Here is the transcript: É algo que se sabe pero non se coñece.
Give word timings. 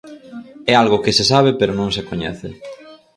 É 0.71 0.73
algo 0.83 1.01
que 1.03 1.15
se 1.17 1.25
sabe 1.31 1.51
pero 1.59 1.77
non 1.79 1.89
se 1.95 2.05
coñece. 2.09 2.49